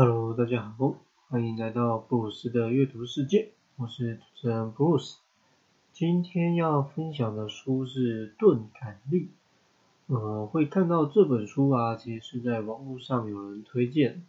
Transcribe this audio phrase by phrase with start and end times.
[0.00, 0.94] Hello，大家好，
[1.28, 5.18] 欢迎来到布鲁斯的阅读世界，我是主持人布鲁斯。
[5.92, 9.30] 今天要分享的书是《钝感力》。
[10.14, 14.22] 呃，会看到这本书啊，其实是在网络上有人推荐。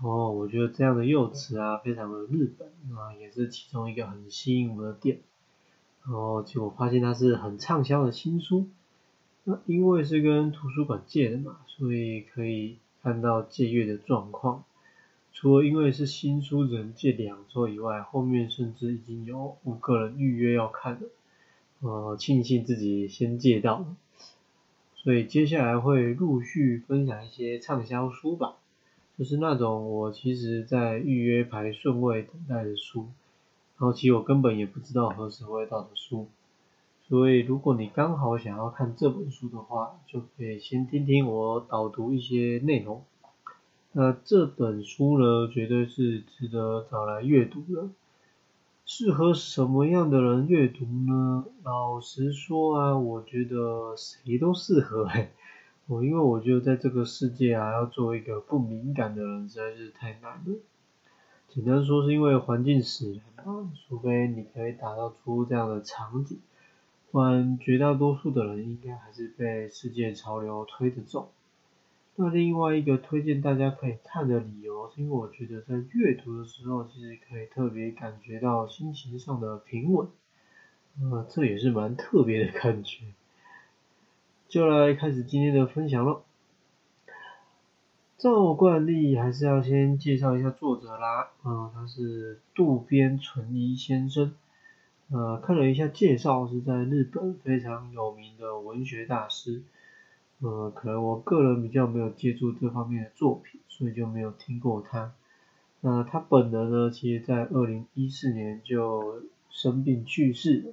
[0.00, 5.18] 哦，我觉得这样的用词啊，非常的日本啊，也是其中一个很吸引我的点。
[6.04, 8.66] 然后结果发现它是很畅销的新书。
[9.44, 14.64] 那因为是跟图书馆借的嘛，所以可以看到借阅的状况。
[15.32, 21.00] 除了因为是新书只能借两周以外，后面甚至已经有五个人预约要看了。
[21.80, 23.96] 呃，庆幸自己先借到了。
[24.94, 28.54] 所以接下来会陆续分享一些畅销书吧，
[29.18, 33.06] 就是那种我其实在预约排顺位等待的书，
[33.78, 36.28] 然后其实我根本也不知道何时会到的书，
[37.08, 43.02] 所以如果你刚好想要看这本书的话，就可以先听听我导读一些内容。
[43.94, 47.90] 那这本书呢，绝对是值得找来阅读的。
[48.86, 51.44] 适合什么样的人阅读呢？
[51.62, 55.30] 老实说啊，我觉得谁都适合哎。
[55.86, 60.56] 我因为我觉得在这个世界啊，要做一个不敏感的人实在是太难了。
[61.48, 66.38] 简单说是因为环境使然啊，除非你可以打造出这样的场景，
[67.10, 71.30] 不然绝大多数的人应该还是被世界潮流推着走。
[72.16, 80.06] 那另外一个推荐大家可以看的理由，是因为我觉得在阅读的时候，其实可以特别感觉到心情上的平稳，
[81.00, 83.06] 呃，这也是蛮特别的感觉。
[84.46, 86.22] 就来开始今天的分享喽。
[88.18, 94.34] 照惯例，还是要先介绍一下作者啦，嗯，他是渡边淳一先生，
[95.10, 99.62] 呃，看了一下介绍，是在日本非常有名的文学大师。
[100.42, 105.12] 呃，可能我个人比较没有接触这方面的作品，所以就没有听过他。
[105.80, 110.72] 那他本人呢，其实在二零一四年就生病去世了，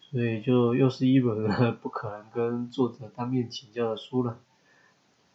[0.00, 1.48] 所以就又是一本
[1.80, 4.38] 不可能跟作者当面请教的书了。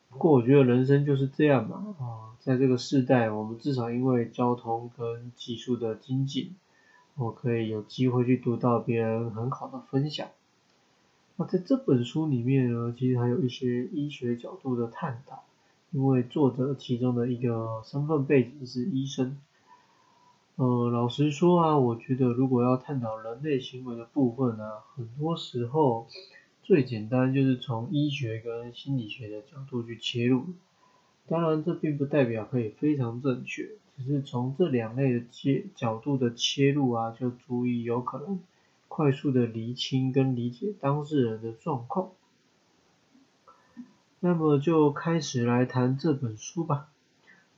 [0.09, 6.55] 不过我觉得人生就是这样嘛，啊，在这个时代，我们至少因为交通跟技术的精进，
[7.15, 10.27] 我可以有机会去读到别人很好的分享。
[11.39, 15.43] 那在这本书里面呢，其实还有一些医学角度的探讨，
[15.91, 19.37] 因为作者其中的一个身份背景是医生。
[20.55, 26.07] 呃，老实说啊，我觉得如果要探讨人类行为的部分呢，很多时候
[26.63, 30.45] 最简单就是从医学跟心理学的角度去切入。
[31.27, 38.39] 当然，这并不代表可以非常正确，只是从这两类的切角度的切入啊，就足以有可能。
[38.97, 42.13] 快速的厘清跟理解当事人的状况，
[44.19, 46.89] 那么就开始来谈这本书吧。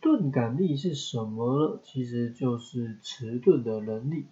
[0.01, 1.79] 钝感力是什么？
[1.81, 4.25] 其实就是迟钝的能力。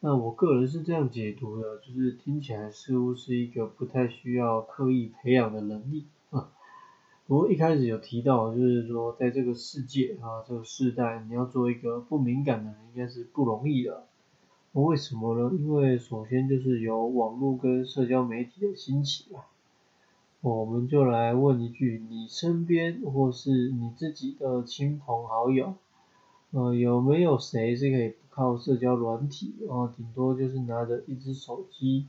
[0.00, 6.50] 那我个人是这样解读的，就是听起来似乎是一个不太需要刻意培养的能力啊。
[7.28, 14.08] 不过一开始有提到，就是说在这个世界啊，这个时代，你要做一个不敏感的人，应该是不容易的。
[14.82, 15.50] 为什么呢？
[15.58, 19.48] 因为首先就是有网络跟社交媒体的兴起啊。
[20.42, 25.72] 我们就来问一句：你身边或是你自己的亲朋好友，
[26.50, 32.04] 呃，有没有谁是可以不靠社交软体，然后顶多就是拿着一只手机，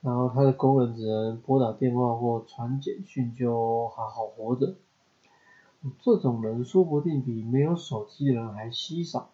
[0.00, 4.76] 然后它的功能只能拨打电话或传简讯就好好活着？
[6.00, 9.28] 这种人说不定比没有手机的人还稀少。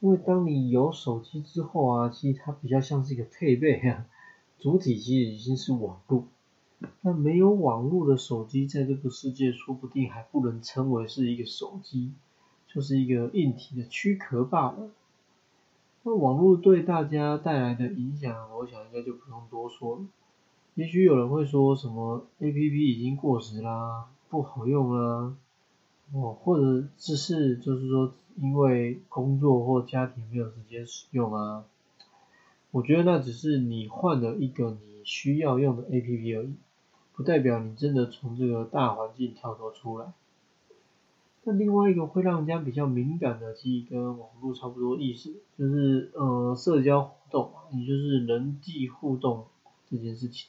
[0.00, 4.06] 因为当你有手机之后啊，其实它比较像是一个配备啊，
[4.60, 6.24] 主体其实已经是网络。
[7.00, 12.12] 那没有网络的手机，在这个世界说不定还不能称为是一个手机，
[12.68, 14.90] 就是一个硬体的躯壳罢了。
[16.04, 20.02] 那网络对大家带来的影响，我想应该就不用多说了。
[20.76, 25.34] 也许有人会说什么 A P P 已经过时啦，不好用啦，
[26.12, 28.12] 哦，或者只是就是说。
[28.40, 31.64] 因为工作或家庭没有时间使用啊，
[32.70, 36.54] 我觉得那只是你换了一个你需要用的 A P P 而已，
[37.14, 40.12] 不代表你真的从这个大环境跳脱出来。
[41.44, 49.46] 那另外一个会让人家比较敏感的，其实跟网络差不多意思，就是呃社交互动，也就是人际互动
[49.90, 50.48] 这件事情。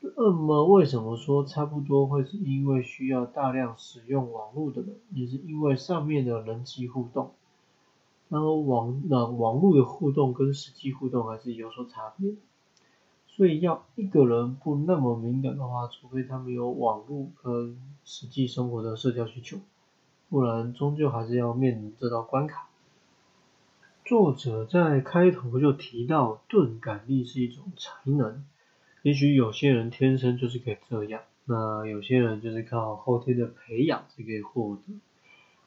[0.00, 7.32] 那么为什么说差不多会是因为需要大量使用网络的人，也是因为上面的人际互动，
[8.28, 12.32] 然后网那网络的互动跟实际互动还是有所差别，
[13.28, 19.58] 所以要一个人不那么敏感的话，除非他们有网络跟实际生活的社交需求，
[20.30, 22.68] 不然终究还是要面临这道关卡。
[24.04, 28.44] 作者在开头就提到，钝感力是一种才能，
[29.02, 34.94] 也许有些人天生就是可以这样，那有些人就是靠后天的培养才可以获得。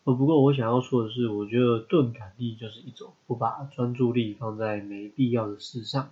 [0.03, 6.11] 呃，不过我想要说的是，我觉得钝感力就是一种不把专注力放在没必要的事上。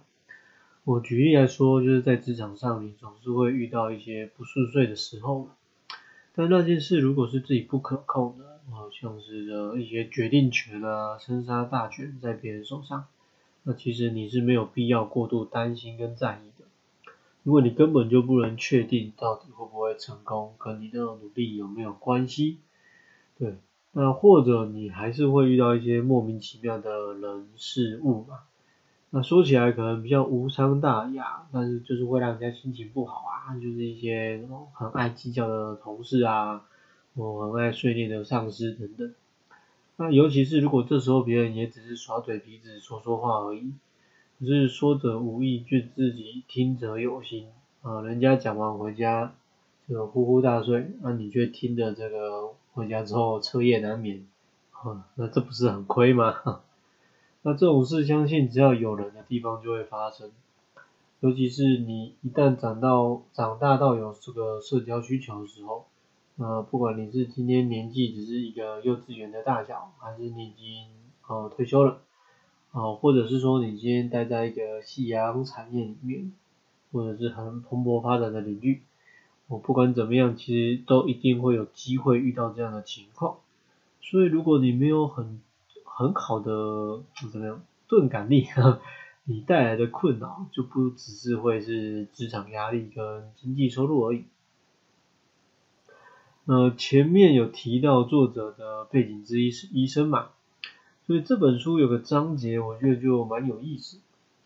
[0.84, 5.50] 我举例来说，就是在职场上，你总是会遇到一些不顺遂的时候，
[6.34, 13.06] 但那件事如果是自己不可控的，好像是的一些决定权啊、生杀大权在别人手上，
[13.64, 16.61] 那其实你是没有必要过度担心跟在意，
[17.44, 22.60] 因为你根本就不能确定到底会不会成功，跟你的努力有没有关系，
[23.38, 23.56] 对。
[23.94, 28.40] 那或者你还是会遇到一些莫名其妙的人事物嘛？
[29.10, 36.64] 那说起来可能比较无伤大雅，但是就是会让人家心情不好啊，就是一些很爱计较的同事啊，
[37.16, 39.14] 我很爱碎念的上司等等。
[39.98, 43.74] 那尤其是如果这时候别人也只是耍嘴皮子说说话而已，
[44.42, 47.48] 只是说者无意，却自己听者有心
[47.84, 49.36] 啊，人家讲完回家
[49.88, 52.54] 就呼呼大睡，那你却听着这个。
[52.74, 54.26] 回家之后彻夜难眠，
[54.72, 56.34] 啊，那这不是很亏吗？
[57.44, 60.32] 那这种事相信只要有人的地方就会发生，
[61.20, 65.86] 尤其是你一旦长到长大到有这个社交需求的时候，
[66.36, 70.88] 那不管你是今天年纪只是一个幼稚园的大小，还是你已经
[71.28, 72.00] 呃退休了，
[72.72, 76.32] 啊，或者是说你今天待在一个夕阳产业里面，
[76.92, 78.82] 或者是很蓬勃发展的领域。
[79.48, 83.38] 我不管怎么样，其实都一定会有机会遇到这样的情况。
[84.02, 85.42] 所以如果你没有很
[85.84, 87.02] 很好的
[87.32, 88.48] 怎么样钝感力，
[89.26, 94.24] 你带来的困扰就不只是会是职场压力跟经济收入而已。
[96.46, 100.30] 那，前面有提到作者的背景之一是医生嘛，
[101.12, 103.98] 所以这本书有个章节，我觉得就蛮有意思。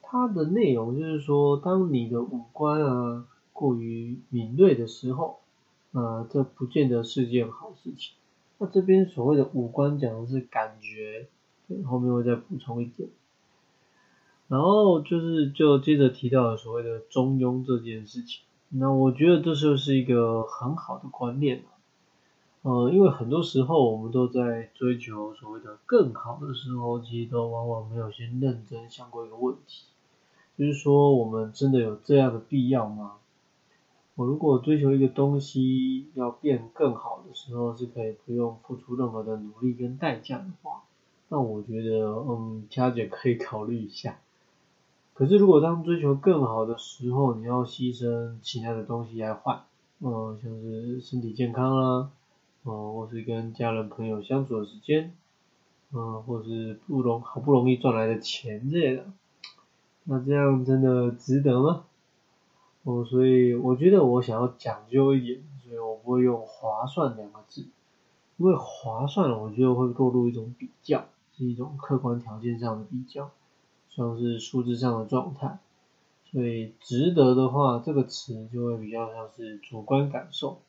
[0.01, 3.27] 它的内容就是说，当你的五官啊。
[3.53, 5.39] 过于敏锐的时候，
[5.91, 8.15] 呃，这不见得是件好事情。
[8.57, 11.27] 那这边所谓的五官讲的是感觉，
[11.85, 13.07] 后面会再补充一点。
[14.47, 18.41] 然后就是就接着提到了所谓的中庸这件事情。
[18.69, 21.63] 那我觉得这就是一个很好的观念
[22.65, 29.83] 呃，因为很多时候我们都在追求所谓的更好的时候，其实都往往没有先认真想过一个问题，
[30.57, 33.17] 就是说我们真的有这样的必要吗？
[34.15, 40.81] 我如果追求一个东西要变更好的时候，是可以不用付出任何的努力跟代价的话，
[41.29, 44.17] 那我觉得，嗯，佳姐可以考虑一下。
[45.13, 49.65] 可是如果当追求更好的时候，你要牺牲其他的东西来换，
[49.99, 52.09] 嗯，像是身体健康啦，
[52.65, 55.13] 嗯，或是跟家人朋友相处的时间，
[55.93, 59.05] 嗯，或是不容好不容易赚来的钱之类的，
[60.05, 61.85] 那这样真的值得吗？
[62.83, 67.67] 哦，所以我觉得我想要讲究一点，所以我不会用划算两个字，
[68.37, 71.05] 因为划算我觉得会落入一种比较，
[71.37, 73.29] 是一种客观条件上的比较，
[73.89, 75.59] 像是数字上的状态，
[76.31, 80.61] 所以值得的话，这个词就会比较像是主观感受。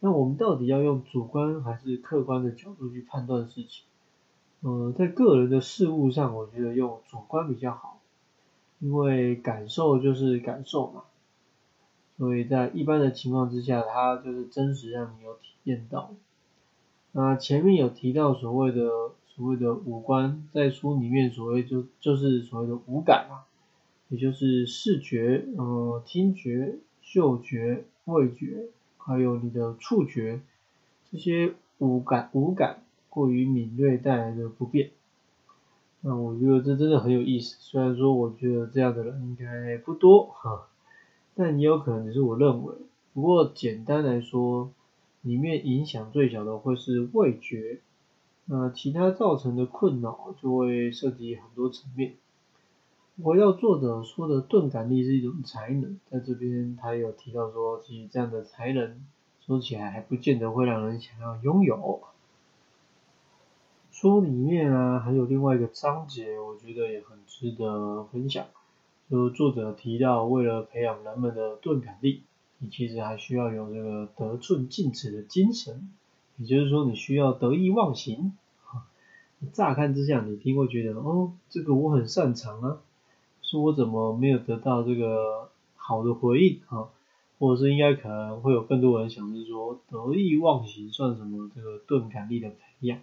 [0.00, 3.84] 那我们到底要用主观还是客观的角度去判断事情？
[4.60, 8.00] 呃，在个人的事物上，我觉得用主观比较好，
[8.78, 11.04] 因为感受就是感受嘛。
[12.18, 16.14] 所以在一般的情况之下，它就是真实让你有体验到。
[17.12, 23.44] 那前面有提到所谓的所谓的五官，在书里面所谓就就是所谓的五感嘛，
[24.08, 28.68] 也就是视觉、呃听觉、嗅觉、味觉，
[29.06, 30.40] 还有你的触觉，
[31.12, 34.90] 这些五感五感过于敏锐带来的不便。
[36.00, 40.66] 那我觉得这真的很有意思，虽然说我觉得这样的人应该不多哈。
[41.36, 42.74] 但也有可能只是我认为，
[43.14, 44.72] 不过简单来说，
[45.22, 47.80] 里面影响最小的会是味觉，
[48.46, 52.14] 那其他造成的困扰就会涉及很多层面。
[53.22, 59.06] 我要作者说的钝感力是一种才能，在这边他有提到说，其实这样的才能
[59.40, 62.02] 说起来还不见得会让人想要拥有。
[63.90, 68.44] 书里面啊还有另外一个章节，我觉得也很值得分享。
[69.10, 72.22] 就作者提到，为了培养人们的钝感力，
[72.58, 75.88] 你其实还需要有这个得寸进尺的精神，
[76.36, 78.36] 也就是说，你需要得意忘形。
[79.54, 82.80] 乍看之下，你听会觉得，哦，这个我很擅长啊，
[83.46, 86.88] 说我怎么没有得到这个好的回应啊？
[87.38, 91.50] 或者是应该可能会有更多人想是说得意忘形算什么？
[91.54, 92.98] 这个钝感力的培养，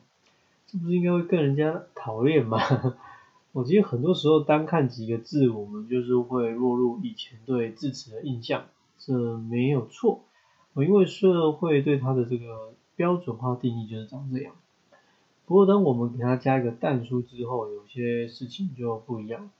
[0.66, 2.60] 这不是应该会跟人家讨厌吗？
[3.54, 8.66] 我觉得很多时候单看几个字，我们就是会落入以前对字词的印象，
[8.98, 10.24] 这没有错。
[10.74, 14.56] 我因为社会对它的这个标准化定义就是长这样。
[15.46, 19.52] 不过当我们给它加一个淡书之后，有些事情就不一样。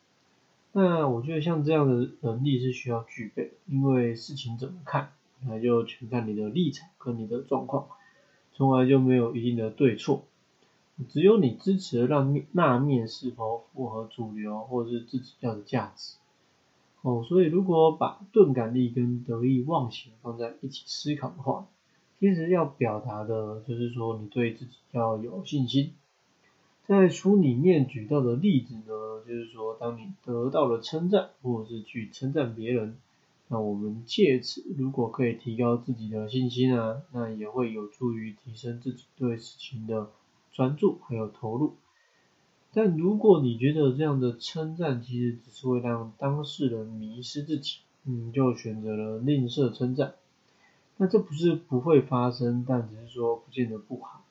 [0.76, 5.12] 那我觉得像这样的能力是需要具备的，因为事情怎么看，
[5.46, 7.88] 那就全看你的立场跟你的状况，
[8.56, 10.24] 从来就没有一定的对错。
[11.10, 16.16] 只有你支持的让面那面是否符合主流或者是自己要的价值
[17.02, 21.68] 哦，所以如果把钝感力跟得意忘形放在一起思考的话，
[22.20, 25.94] 其实要表达的就是说你对自己要有信心。
[26.86, 32.98] 在书里面举到的例子呢，就是说当你得到了称赞或者是去称赞别人，
[33.48, 40.12] 那我们借此如果可以提高自己的信心啊，那也会有助于提升自己对事情的。
[40.56, 41.74] 专注还有投入，
[42.74, 50.14] 但如果你觉得这样的称赞其实只是会让当事人迷失自己，你就选择了吝啬称赞，
[50.98, 54.23] 那这不是不会发生，但只是说不见得不好。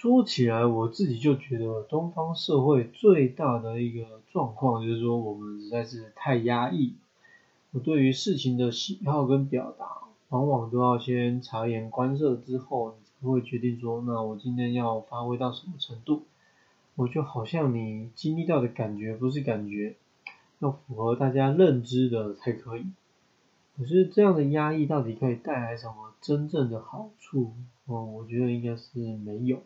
[0.00, 6.94] 说起来，我自己就觉得东方社会最大的一个状况就是说我们实在是太压抑，
[7.72, 12.94] 我对于事情的喜好跟表达，往往都要先察言观色之后。
[12.96, 16.22] 你才会决定说，那我今天要发挥到什么程度？
[16.94, 19.96] 我就好像你经历到的感觉不是感觉，
[20.60, 22.86] 要符合大家认知的才可以。
[23.76, 27.50] 可是这样的压抑到底可以带来什么真正的好处？
[27.86, 29.60] 哦，我觉得应该是没有。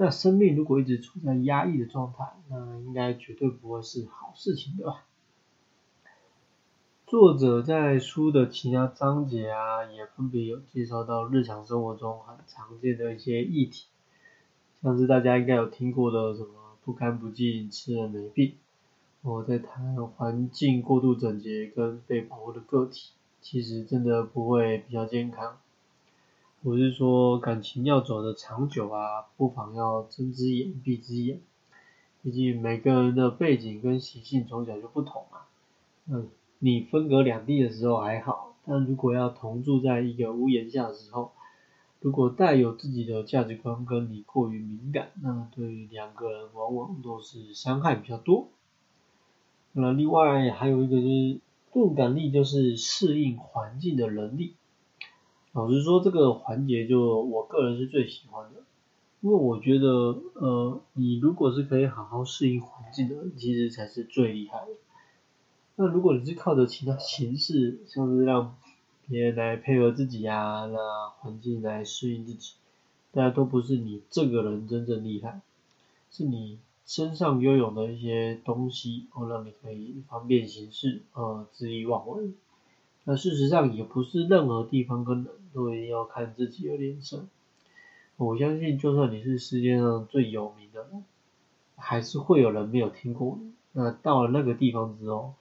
[0.00, 5.04] 那生命如果一直处在压抑的状态，那应该绝对不会是好事情的吧？
[7.04, 13.86] 作者在书的其他章节啊，也分别有介绍到日常生活中很常见的一些议题，
[14.84, 18.54] 像是大家应该有听过的什么不干不净吃了没病，
[19.22, 25.58] 我在谈环境过度整洁跟被保护的个体，其实真的不会比较健康。
[26.62, 31.40] 我是说感情要走的长久啊，不妨要睁只眼闭只眼，
[32.22, 35.46] 毕竟每个人的背景跟习性从小就不同啊，
[36.06, 36.28] 嗯。
[36.60, 41.30] 你分隔两地的时候还好，但如果要同住在一个屋檐下的时候，
[42.00, 48.48] 如果带有自己的价值观跟你过于敏感，那对两个人往往都是伤害比较多。
[49.72, 51.38] 那另外还有一个就是
[51.72, 54.56] 钝感力，就是适应环境的能力。
[55.58, 58.60] 老实说，这个环节就我个人是最喜欢的，
[59.22, 64.68] 因为我觉得，呃，你如果是可以好好适应环境的，其实才是最厉害的。
[65.74, 68.54] 那如果你是靠着其他形式，像是让
[69.08, 72.52] 别人来配合自己呀，那环境来适应自己，
[73.10, 75.40] 大家都不是你这个人真正厉害，
[76.12, 82.30] 是你身上拥有的一些东西，哦，让你可以方便行事，呃，恣意妄为。
[83.02, 87.26] 那事实上也不是任何地方跟人都一定要看自己的脸色。
[88.16, 90.86] 我相信，就算你是世界上最有名的，
[91.76, 93.52] 还是会有人没有听过你。
[93.72, 95.34] 那到了那个地方之后，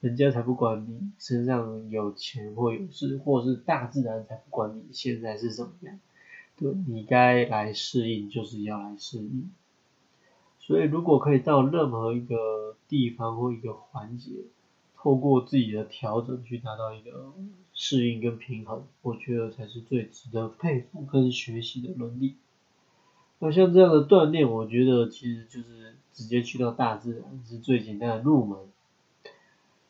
[0.00, 6.00] 人家才不管你身上有钱或有势，或是大自然才不管你现在是怎么样，
[6.56, 9.50] 对你该来适应就是要来适应。
[10.58, 14.30] 所以如果可以到任何一个地方或一个环节，
[14.96, 17.32] 透过自己的调整去达到一个
[17.74, 22.36] 适应跟平衡，我觉得才是最值得佩服跟学习的能力。
[23.40, 28.58] 那像这样的锻炼，我觉得其实就是直接去到大自然是最简单的入门。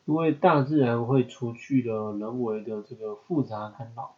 [0.07, 4.17] 因为大自然会除去了人为的这个复杂干扰，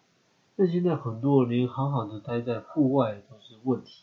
[0.57, 4.03] 但现在很多人连好好的待在户外都是问题，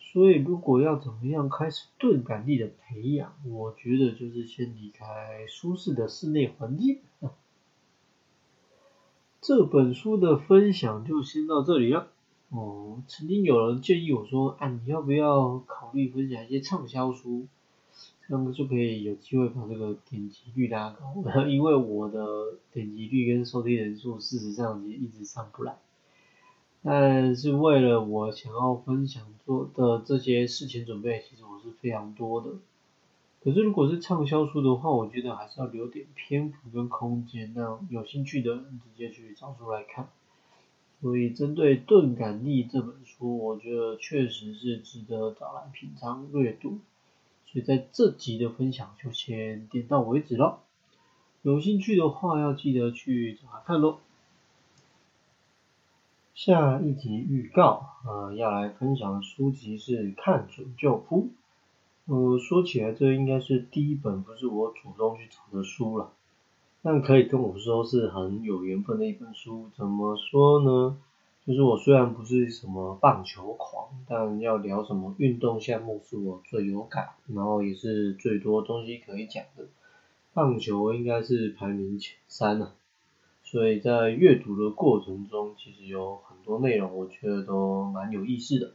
[0.00, 6.98] 所以如果要怎么样开始钝感力的培养，我觉得就是先离开舒适的室内环境。
[9.46, 12.08] 这本书的分享就先到这里了。
[12.48, 17.46] 哦，曾经有人建议我说，啊，你要不要考虑分享一些畅销书？
[18.26, 25.76] 那么就可以有机会把这个点击率拉高，因为我的点击率跟收听人数事实上也一直上不来，
[26.82, 32.48] 但是为了我想要分享做的这些事情准备，其实我是非常多的。
[33.46, 40.08] 可是如果是畅销书的话，我觉得还是要留点篇幅跟空间，让有兴趣的人直接去找书来看。
[41.00, 46.80] 所以针对《钝感力》这本书，我觉得确实是值得找来品尝阅读。
[47.44, 50.58] 所以在这集的分享就先点到为止了。
[51.42, 54.00] 有兴趣的话要记得去找来看喽。
[56.34, 61.22] 下一集预告，呃，要来分享的书籍是《看准就扑》。
[62.06, 66.12] 呃，说起来这应该是第一本不是我主动去找的书了，
[66.80, 69.68] 但可以跟我说是很有缘分的一本书。
[69.76, 70.96] 怎么说呢？
[71.44, 79.66] 就是我虽然不是什么棒球狂，但要聊什么运动项目是我最有感，然后也是最多东西可以讲的。
[80.32, 82.74] 棒球应该是排名前三了，
[83.42, 88.74] 所以在阅读的过程中，其实有很多内容我觉得都蛮有意思的。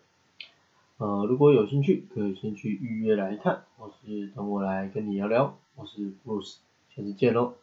[1.02, 5.58] 呃，如果有兴趣，可以先去预约来看，或是等我来跟你聊聊。
[5.74, 6.58] 我是 Bruce，
[6.96, 7.61] 下次见喽。